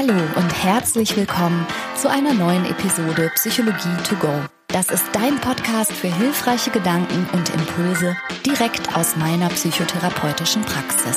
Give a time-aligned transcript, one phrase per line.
[0.00, 1.66] Hallo und herzlich willkommen
[1.96, 4.32] zu einer neuen Episode Psychologie to go.
[4.68, 8.16] Das ist dein Podcast für hilfreiche Gedanken und Impulse
[8.46, 11.16] direkt aus meiner psychotherapeutischen Praxis.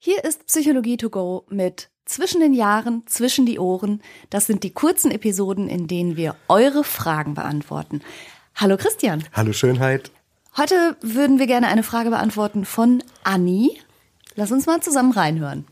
[0.00, 4.02] Hier ist Psychologie to go mit zwischen den Jahren, zwischen die Ohren.
[4.28, 8.00] Das sind die kurzen Episoden, in denen wir eure Fragen beantworten.
[8.56, 9.22] Hallo Christian.
[9.32, 10.10] Hallo Schönheit.
[10.54, 13.80] Heute würden wir gerne eine Frage beantworten von Anni.
[14.34, 15.66] Lass uns mal zusammen reinhören.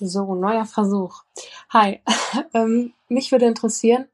[0.00, 1.22] So, neuer Versuch.
[1.68, 2.00] Hi,
[2.54, 4.06] ähm, mich würde interessieren,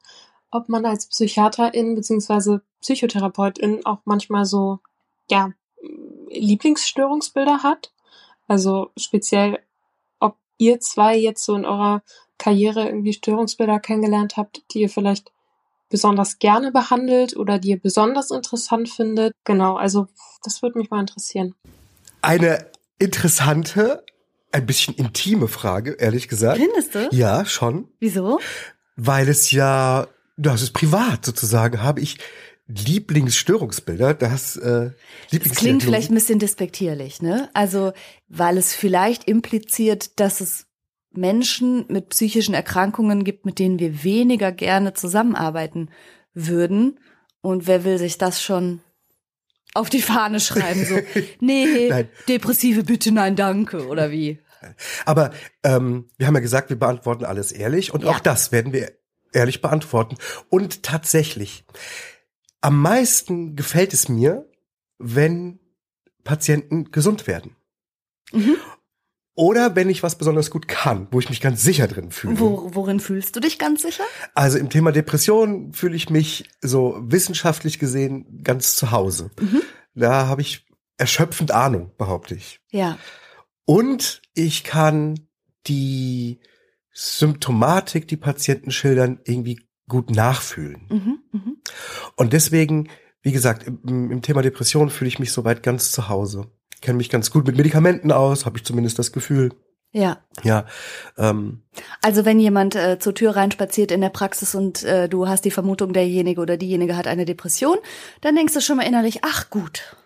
[0.51, 2.59] ob man als Psychiaterin bzw.
[2.81, 4.81] Psychotherapeutin auch manchmal so,
[5.31, 5.53] ja,
[6.31, 7.93] Lieblingsstörungsbilder hat.
[8.49, 9.61] Also speziell,
[10.19, 12.03] ob ihr zwei jetzt so in eurer
[12.39, 15.31] Karriere irgendwie Störungsbilder kennengelernt habt, die ihr vielleicht
[15.91, 19.35] besonders gerne behandelt oder die ihr besonders interessant findet.
[19.45, 20.07] Genau, also
[20.43, 21.55] das würde mich mal interessieren.
[22.23, 22.67] Eine
[22.99, 24.05] interessante,
[24.53, 26.59] ein bisschen intime Frage, ehrlich gesagt.
[26.59, 27.09] Findest du?
[27.11, 27.89] Ja, schon.
[27.99, 28.41] Wieso?
[28.97, 30.07] Weil es ja,
[30.37, 32.19] das ist privat sozusagen, habe ich
[32.69, 34.91] Lieblingsstörungsbilder, das äh,
[35.33, 37.51] Das klingt vielleicht ein bisschen despektierlich, ne?
[37.53, 37.93] Also,
[38.29, 40.67] weil es vielleicht impliziert, dass es
[41.13, 45.91] Menschen mit psychischen Erkrankungen gibt, mit denen wir weniger gerne zusammenarbeiten
[46.35, 47.01] würden.
[47.41, 48.81] Und wer will sich das schon
[49.75, 50.85] auf die Fahne schreiben?
[50.85, 50.99] So,
[51.41, 52.09] nee, nein.
[52.29, 54.41] depressive bitte, nein, danke, oder wie?
[55.05, 55.33] Aber
[55.65, 58.11] ähm, wir haben ja gesagt, wir beantworten alles ehrlich und ja.
[58.11, 58.93] auch das werden wir
[59.33, 60.17] ehrlich beantworten.
[60.49, 61.65] Und tatsächlich,
[62.61, 64.49] am meisten gefällt es mir,
[64.99, 65.61] wenn
[66.25, 67.57] Patienten gesund werden.
[68.33, 68.57] Mhm.
[69.41, 72.39] Oder wenn ich was besonders gut kann, wo ich mich ganz sicher drin fühle.
[72.39, 74.05] Wo, worin fühlst du dich ganz sicher?
[74.35, 79.31] Also im Thema Depression fühle ich mich so wissenschaftlich gesehen ganz zu Hause.
[79.41, 79.63] Mhm.
[79.95, 80.67] Da habe ich
[80.99, 82.61] erschöpfend Ahnung, behaupte ich.
[82.71, 82.99] Ja.
[83.65, 85.21] Und ich kann
[85.67, 86.41] die
[86.93, 90.87] Symptomatik, die Patienten schildern, irgendwie gut nachfühlen.
[90.91, 91.53] Mhm, mh.
[92.15, 92.91] Und deswegen,
[93.23, 96.51] wie gesagt, im, im Thema Depression fühle ich mich soweit ganz zu Hause
[96.81, 99.51] kenne mich ganz gut mit Medikamenten aus, habe ich zumindest das Gefühl.
[99.93, 100.19] Ja.
[100.45, 100.67] Ja.
[101.19, 101.63] Ähm.
[102.01, 105.51] Also wenn jemand äh, zur Tür reinspaziert in der Praxis und äh, du hast die
[105.51, 107.77] Vermutung, derjenige oder diejenige hat eine Depression,
[108.21, 109.97] dann denkst du schon mal innerlich, ach gut.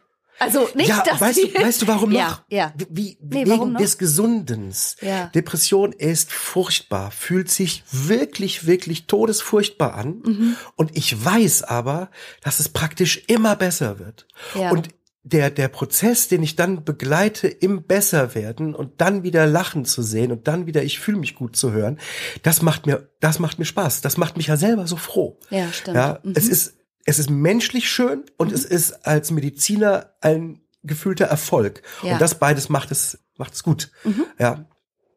[0.40, 2.18] Also nicht, ja, dass weißt du, weißt du, warum noch?
[2.18, 2.74] Ja, ja.
[2.90, 4.96] Wie, nee, wegen des Gesundens.
[5.00, 5.26] Ja.
[5.26, 10.22] Depression ist furchtbar, fühlt sich wirklich, wirklich todesfurchtbar an.
[10.24, 10.56] Mhm.
[10.74, 12.10] Und ich weiß aber,
[12.42, 14.26] dass es praktisch immer besser wird.
[14.54, 14.70] Ja.
[14.70, 14.88] Und
[15.24, 20.30] der, der Prozess, den ich dann begleite im Besserwerden und dann wieder Lachen zu sehen
[20.30, 21.98] und dann wieder ich fühle mich gut zu hören,
[22.42, 24.02] das macht mir, das macht mir Spaß.
[24.02, 25.40] Das macht mich ja selber so froh.
[25.48, 25.96] Ja, stimmt.
[25.96, 26.34] Ja, mhm.
[26.36, 26.74] es ist,
[27.06, 28.54] es ist menschlich schön und mhm.
[28.54, 31.82] es ist als Mediziner ein gefühlter Erfolg.
[32.02, 32.12] Ja.
[32.12, 33.90] Und das beides macht es, macht es gut.
[34.04, 34.26] Mhm.
[34.38, 34.66] Ja.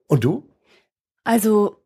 [0.07, 0.49] Und du?
[1.25, 1.83] Also,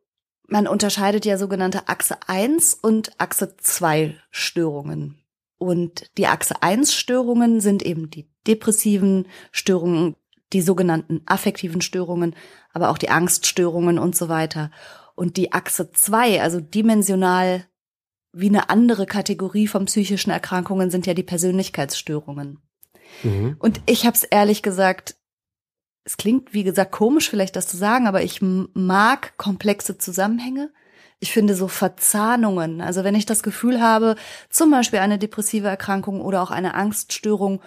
[0.48, 5.21] man unterscheidet ja sogenannte Achse 1 und Achse 2 Störungen.
[5.62, 10.16] Und die Achse 1 Störungen sind eben die depressiven Störungen,
[10.54, 12.36] die sogenannten affektiven Störungen,
[12.74, 14.72] aber auch die Angststörungen und so weiter.
[15.14, 17.68] Und die Achse 2, also dimensional
[18.34, 22.58] wie eine andere Kategorie von psychischen Erkrankungen sind ja die Persönlichkeitsstörungen.
[23.22, 23.56] Mhm.
[23.60, 25.16] Und ich habe es ehrlich gesagt,
[26.06, 30.74] es klingt wie gesagt komisch vielleicht das zu sagen, aber ich mag komplexe Zusammenhänge.
[31.24, 34.16] Ich finde so Verzahnungen, also wenn ich das Gefühl habe,
[34.50, 37.62] zum Beispiel eine depressive Erkrankung oder auch eine Angststörung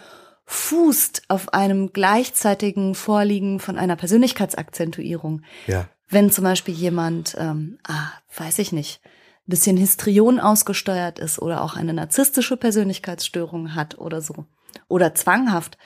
[0.44, 5.42] fußt auf einem gleichzeitigen Vorliegen von einer Persönlichkeitsakzentuierung.
[5.66, 5.88] Ja.
[6.08, 11.62] Wenn zum Beispiel jemand, ähm, ah, weiß ich nicht, ein bisschen Histrion ausgesteuert ist oder
[11.62, 14.46] auch eine narzisstische Persönlichkeitsstörung hat oder so.
[14.88, 15.78] Oder zwanghaft.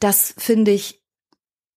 [0.00, 1.02] Das finde ich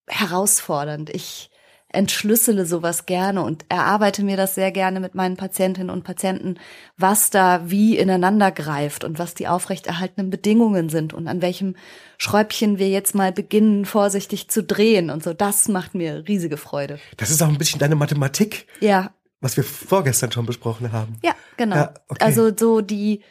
[0.07, 1.09] herausfordernd.
[1.09, 1.50] Ich
[1.93, 6.55] entschlüssele sowas gerne und erarbeite mir das sehr gerne mit meinen Patientinnen und Patienten,
[6.97, 11.75] was da wie ineinander greift und was die aufrechterhaltenen Bedingungen sind und an welchem
[12.17, 15.33] Schräubchen wir jetzt mal beginnen, vorsichtig zu drehen und so.
[15.33, 16.99] Das macht mir riesige Freude.
[17.17, 18.67] Das ist auch ein bisschen deine Mathematik.
[18.79, 19.11] Ja.
[19.41, 21.17] Was wir vorgestern schon besprochen haben.
[21.23, 21.75] Ja, genau.
[21.75, 22.23] Ja, okay.
[22.23, 23.21] Also so die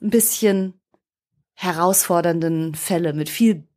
[0.00, 0.74] ein bisschen
[1.54, 3.67] herausfordernden Fälle mit viel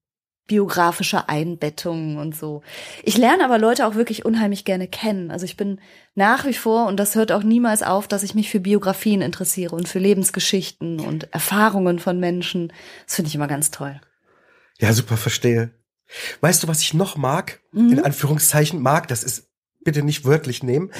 [0.52, 2.62] biografische Einbettungen und so.
[3.04, 5.32] Ich lerne aber Leute auch wirklich unheimlich gerne kennen.
[5.32, 5.80] Also ich bin
[6.14, 9.74] nach wie vor, und das hört auch niemals auf, dass ich mich für Biografien interessiere
[9.74, 12.74] und für Lebensgeschichten und Erfahrungen von Menschen.
[13.06, 14.02] Das finde ich immer ganz toll.
[14.78, 15.72] Ja, super, verstehe.
[16.42, 17.62] Weißt du, was ich noch mag?
[17.72, 17.94] Mhm.
[17.94, 19.48] In Anführungszeichen mag, das ist
[19.86, 20.92] bitte nicht wörtlich nehmen,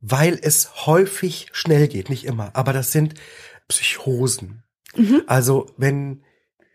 [0.00, 3.16] weil es häufig schnell geht, nicht immer, aber das sind
[3.68, 4.62] Psychosen.
[4.96, 5.24] Mhm.
[5.26, 6.22] Also wenn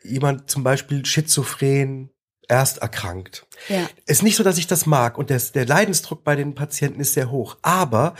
[0.04, 2.10] jemand zum Beispiel schizophren
[2.48, 3.48] erst erkrankt.
[3.70, 3.88] Ja.
[4.06, 7.14] Ist nicht so, dass ich das mag und der, der Leidensdruck bei den Patienten ist
[7.14, 7.58] sehr hoch.
[7.62, 8.16] Aber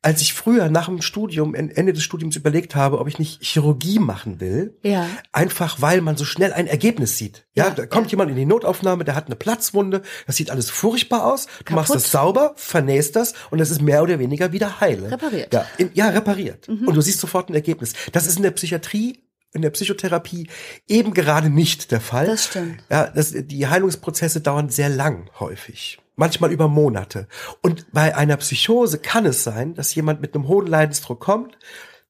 [0.00, 3.98] als ich früher nach dem Studium, Ende des Studiums überlegt habe, ob ich nicht Chirurgie
[3.98, 5.08] machen will, Ja.
[5.32, 7.46] einfach weil man so schnell ein Ergebnis sieht.
[7.54, 8.10] Ja, Ja, da kommt ja.
[8.12, 11.72] jemand in die Notaufnahme, der hat eine Platzwunde, das sieht alles furchtbar aus, du Kaputt.
[11.74, 15.10] machst das sauber, vernähst das und es ist mehr oder weniger wieder heile.
[15.10, 15.52] Repariert.
[15.52, 15.58] Mhm.
[15.58, 16.68] Ja, in, ja repariert.
[16.68, 17.92] Und du siehst sofort ein Ergebnis.
[18.12, 20.48] Das ist in der Psychiatrie in der Psychotherapie
[20.86, 22.26] eben gerade nicht der Fall.
[22.26, 22.82] Das stimmt.
[22.90, 25.98] Ja, das, die Heilungsprozesse dauern sehr lang häufig.
[26.16, 27.28] Manchmal über Monate.
[27.62, 31.58] Und bei einer Psychose kann es sein, dass jemand mit einem hohen Leidensdruck kommt,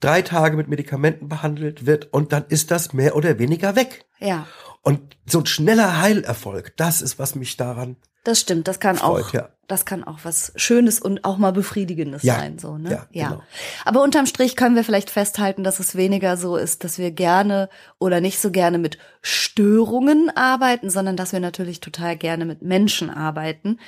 [0.00, 4.04] drei Tage mit Medikamenten behandelt wird und dann ist das mehr oder weniger weg.
[4.18, 4.46] Ja.
[4.82, 9.24] Und so ein schneller Heilerfolg, das ist, was mich daran Das stimmt, das kann Freut,
[9.24, 9.48] auch, ja.
[9.66, 12.90] das kann auch was Schönes und auch mal Befriedigendes Ja, sein, so, ne?
[12.90, 13.42] ja, genau.
[13.84, 17.68] Aber unterm Strich können wir vielleicht festhalten, dass es weniger so ist, dass wir gerne
[17.98, 23.10] oder nicht so gerne mit Störungen arbeiten, sondern dass wir natürlich total gerne mit Menschen
[23.10, 23.78] arbeiten.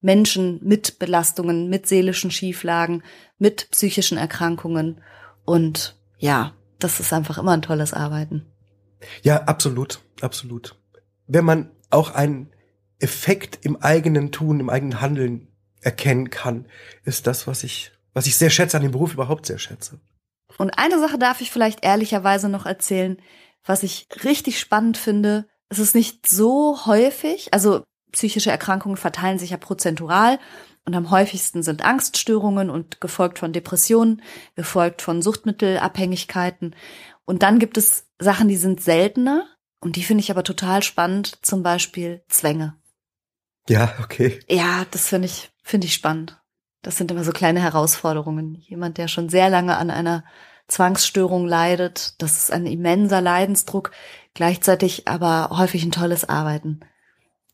[0.00, 3.02] Menschen mit Belastungen, mit seelischen Schieflagen,
[3.38, 5.02] mit psychischen Erkrankungen.
[5.44, 8.49] Und ja, das ist einfach immer ein tolles Arbeiten.
[9.22, 10.76] Ja, absolut, absolut.
[11.26, 12.52] Wenn man auch einen
[12.98, 15.48] Effekt im eigenen Tun, im eigenen Handeln
[15.80, 16.66] erkennen kann,
[17.04, 20.00] ist das, was ich, was ich sehr schätze an dem Beruf überhaupt sehr schätze.
[20.58, 23.20] Und eine Sache darf ich vielleicht ehrlicherweise noch erzählen,
[23.64, 25.46] was ich richtig spannend finde.
[25.68, 27.82] Es ist nicht so häufig, also
[28.12, 30.38] psychische Erkrankungen verteilen sich ja prozentual
[30.86, 34.22] und am häufigsten sind Angststörungen und gefolgt von Depressionen,
[34.56, 36.74] gefolgt von Suchtmittelabhängigkeiten.
[37.24, 39.46] Und dann gibt es Sachen, die sind seltener
[39.80, 42.76] und die finde ich aber total spannend, zum Beispiel Zwänge.
[43.68, 44.40] Ja, okay.
[44.48, 46.40] Ja, das finde ich, finde ich spannend.
[46.82, 48.54] Das sind immer so kleine Herausforderungen.
[48.54, 50.24] Jemand, der schon sehr lange an einer
[50.66, 53.90] Zwangsstörung leidet, das ist ein immenser Leidensdruck,
[54.34, 56.80] gleichzeitig aber häufig ein tolles Arbeiten.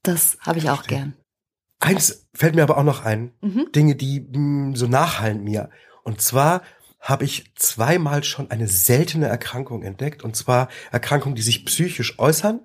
[0.03, 0.99] Das habe ich auch Verstehe.
[0.99, 1.17] gern.
[1.87, 3.31] Eins fällt mir aber auch noch ein.
[3.41, 3.69] Mhm.
[3.73, 5.71] Dinge, die mh, so nachhallen mir.
[6.03, 6.63] Und zwar
[7.01, 10.25] habe ich zweimal schon eine seltene Erkrankung entdeckt.
[10.25, 12.59] Und zwar Erkrankungen, die sich psychisch äußern,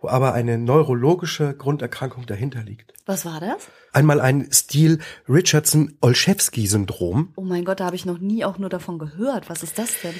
[0.00, 2.94] wo aber eine neurologische Grunderkrankung dahinter liegt.
[3.04, 3.68] Was war das?
[3.92, 7.34] Einmal ein Stil Richardson-Olszewski-Syndrom.
[7.36, 9.50] Oh mein Gott, da habe ich noch nie auch nur davon gehört.
[9.50, 10.14] Was ist das denn?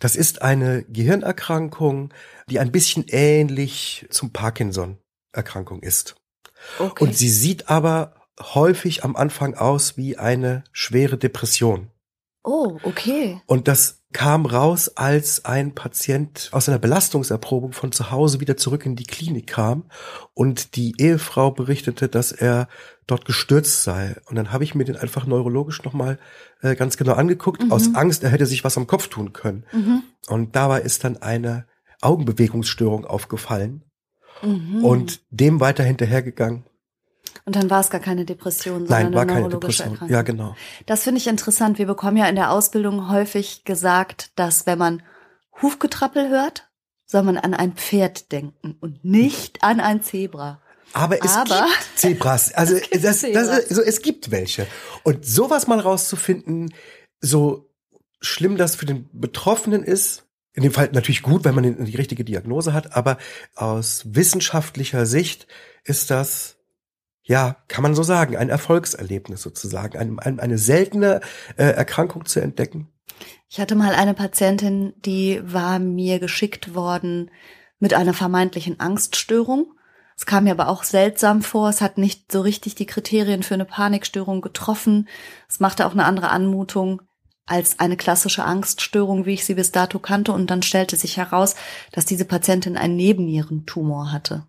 [0.00, 2.14] Das ist eine Gehirnerkrankung,
[2.48, 6.14] die ein bisschen ähnlich zum Parkinson-Erkrankung ist.
[6.78, 7.04] Okay.
[7.04, 11.90] Und sie sieht aber häufig am Anfang aus wie eine schwere Depression.
[12.42, 13.40] oh, okay.
[13.46, 18.86] Und das kam raus, als ein Patient aus einer Belastungserprobung von zu Hause wieder zurück
[18.86, 19.84] in die Klinik kam
[20.34, 22.68] und die Ehefrau berichtete, dass er
[23.08, 24.14] dort gestürzt sei.
[24.26, 26.18] Und dann habe ich mir den einfach neurologisch nochmal
[26.62, 27.72] äh, ganz genau angeguckt, Mhm.
[27.72, 29.64] aus Angst, er hätte sich was am Kopf tun können.
[29.72, 30.02] Mhm.
[30.28, 31.66] Und dabei ist dann eine
[32.02, 33.82] Augenbewegungsstörung aufgefallen
[34.42, 34.84] Mhm.
[34.84, 36.64] und dem weiter hinterhergegangen.
[37.46, 39.92] und dann war es gar keine Depression, sondern Nein, war eine keine neurologische Depression.
[40.10, 40.14] Erkrankung.
[40.14, 40.56] Ja, genau.
[40.86, 41.78] Das finde ich interessant.
[41.78, 45.02] Wir bekommen ja in der Ausbildung häufig gesagt, dass wenn man
[45.62, 46.68] Hufgetrappel hört,
[47.06, 50.60] soll man an ein Pferd denken und nicht an ein Zebra.
[50.92, 52.52] Aber es Aber- gibt Zebras.
[52.54, 53.46] Also Es gibt das, Zebras.
[53.48, 54.66] das, also es gibt welche.
[55.02, 56.72] Und sowas mal rauszufinden,
[57.20, 57.70] so
[58.20, 62.24] schlimm das für den Betroffenen ist, in dem Fall natürlich gut, wenn man die richtige
[62.24, 63.18] Diagnose hat, aber
[63.54, 65.48] aus wissenschaftlicher Sicht
[65.82, 66.56] ist das,
[67.22, 71.20] ja, kann man so sagen, ein Erfolgserlebnis sozusagen, ein, ein, eine seltene
[71.56, 72.88] äh, Erkrankung zu entdecken.
[73.48, 77.30] Ich hatte mal eine Patientin, die war mir geschickt worden
[77.80, 79.72] mit einer vermeintlichen Angststörung.
[80.16, 81.68] Es kam mir aber auch seltsam vor.
[81.68, 85.08] Es hat nicht so richtig die Kriterien für eine Panikstörung getroffen.
[85.48, 87.02] Es machte auch eine andere Anmutung
[87.46, 90.32] als eine klassische Angststörung, wie ich sie bis dato kannte.
[90.32, 91.54] Und dann stellte sich heraus,
[91.92, 94.46] dass diese Patientin einen Nebennierentumor hatte.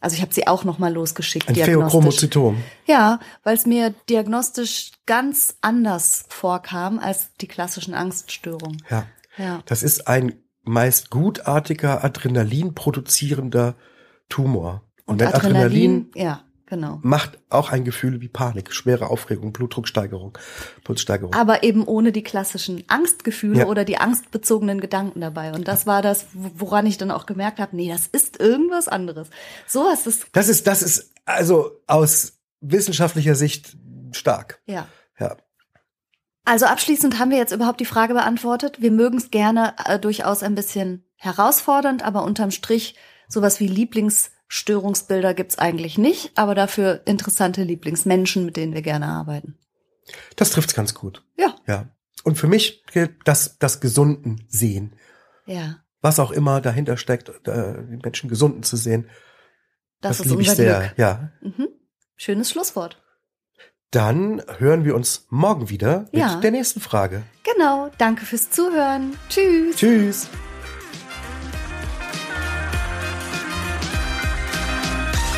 [0.00, 1.48] Also ich habe sie auch noch mal losgeschickt.
[1.48, 1.54] Ein.
[1.54, 2.62] Pheochromozytom.
[2.86, 8.82] Ja, weil es mir diagnostisch ganz anders vorkam als die klassischen Angststörungen.
[8.90, 9.06] Ja.
[9.38, 9.62] Ja.
[9.64, 13.76] Das ist ein meist gutartiger, Adrenalin produzierender
[14.28, 14.82] Tumor.
[15.06, 16.98] Und, wenn Adrenalin, ja, genau.
[17.02, 20.36] macht auch ein Gefühl wie Panik, schwere Aufregung, Blutdrucksteigerung,
[20.84, 21.34] Pulssteigerung.
[21.34, 23.66] Aber eben ohne die klassischen Angstgefühle Ja.
[23.66, 25.52] oder die angstbezogenen Gedanken dabei.
[25.52, 29.28] Und das war das, woran ich dann auch gemerkt habe, nee, das ist irgendwas anderes.
[29.66, 33.76] Sowas ist, Das ist, das ist also aus wissenschaftlicher Sicht
[34.12, 34.60] stark.
[34.66, 34.86] ja.
[35.18, 35.36] Ja.
[36.46, 38.82] Also abschließend haben wir jetzt überhaupt die Frage beantwortet.
[38.82, 42.96] Wir mögen es gerne äh, durchaus ein bisschen herausfordernd, aber unterm Strich
[43.28, 43.66] sowas wie
[44.48, 49.56] Lieblingsstörungsbilder gibt's eigentlich nicht, aber dafür interessante Lieblingsmenschen, mit denen wir gerne arbeiten.
[50.36, 51.22] Das trifft's ganz gut.
[51.38, 51.88] Ja, Ja.
[52.22, 54.94] Und für mich gilt das, das Gesunden sehen.
[55.46, 55.76] ja.
[56.00, 59.08] Was auch immer dahinter steckt, äh, den Menschen Gesunden zu sehen.
[60.02, 60.78] Das, Das, ist liebe ich unser sehr.
[60.80, 60.98] Glück.
[60.98, 61.32] Ja.
[61.40, 61.68] Mhm.
[62.16, 63.02] Schönes Schlusswort.
[63.90, 66.40] Dann hören wir uns morgen wieder mit Ja.
[66.40, 67.22] der nächsten Frage.
[67.54, 67.90] Genau.
[67.96, 69.16] Danke fürs Zuhören.
[69.30, 69.76] Tschüss.
[69.76, 70.28] Tschüss.